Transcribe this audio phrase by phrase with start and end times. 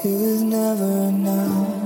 [0.00, 1.77] It was never enough.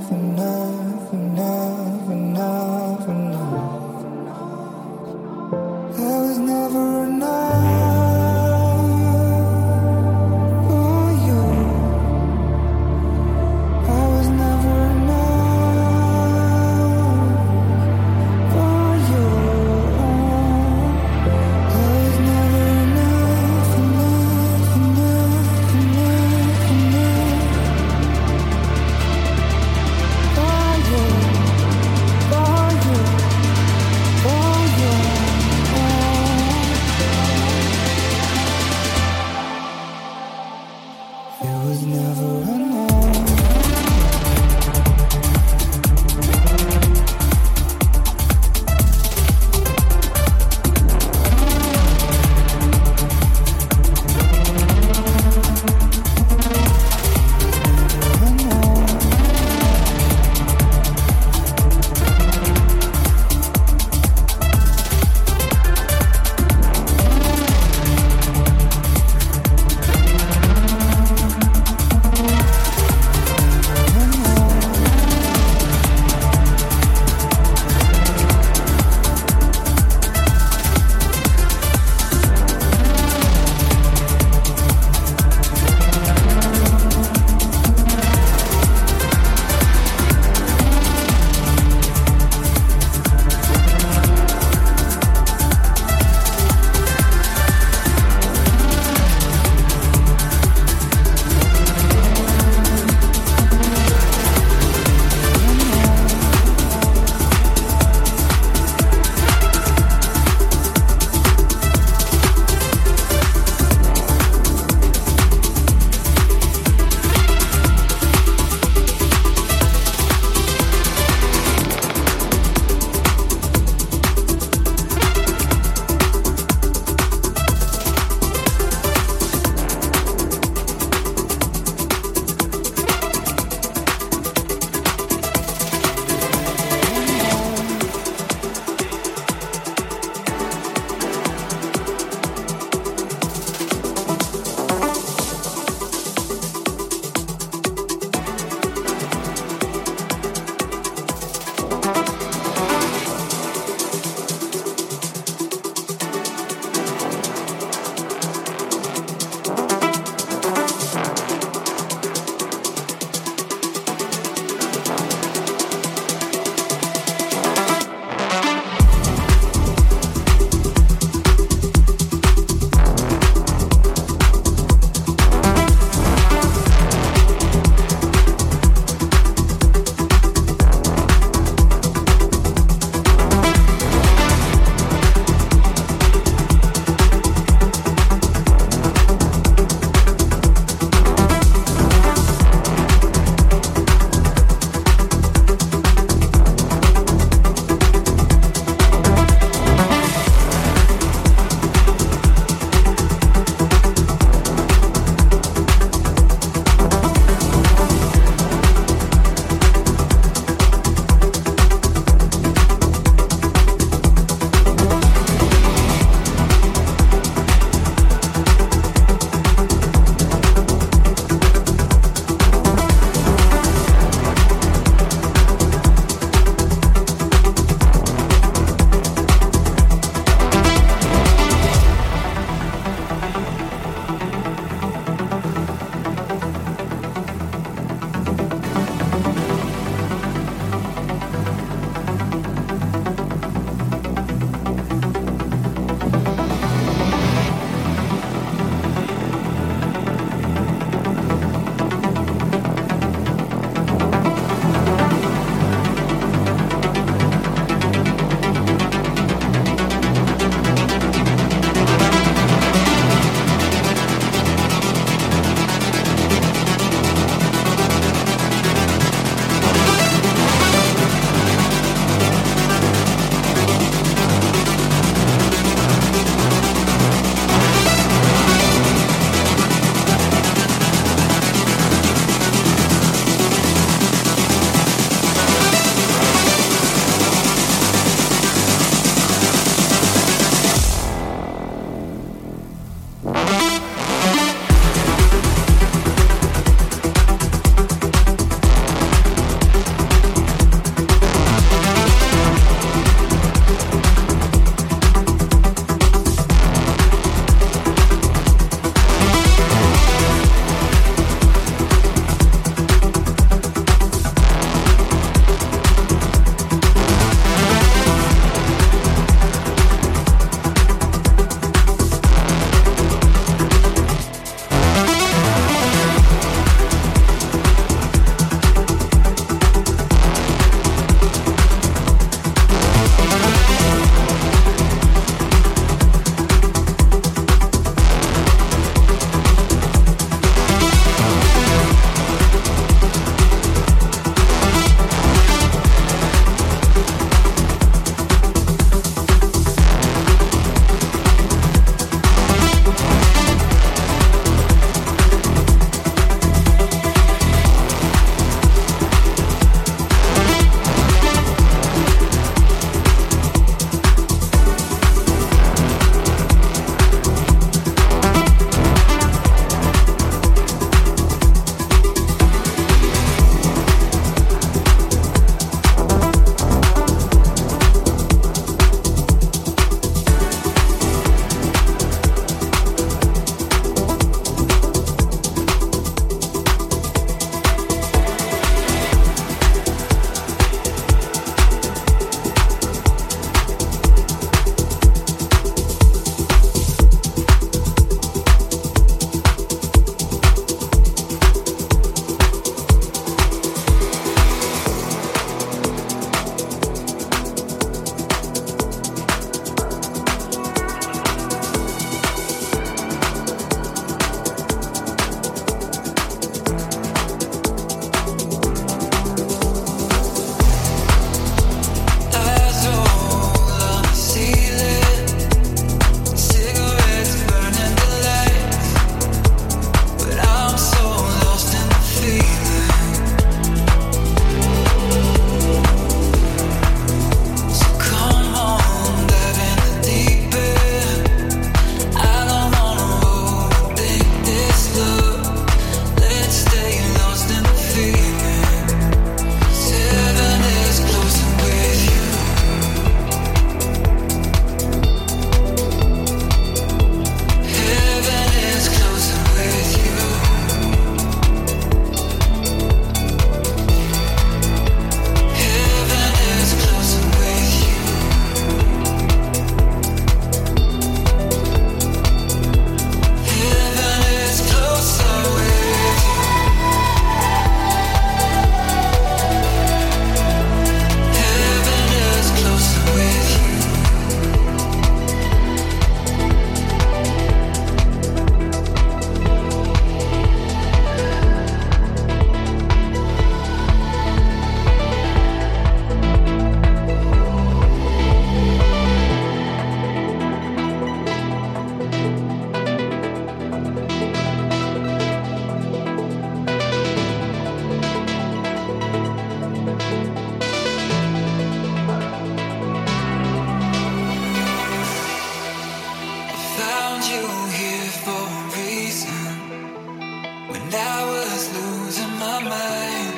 [521.70, 523.34] losing my mind.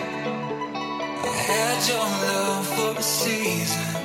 [1.11, 4.04] I had your love for a season.